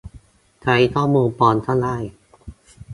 [0.61, 1.97] ใช้ข้อมูลปลอมก็ได้